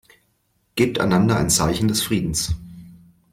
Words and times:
Gebt 0.73 0.99
einander 0.99 1.37
ein 1.37 1.51
Zeichen 1.51 1.87
des 1.87 2.01
Friedens. 2.01 2.55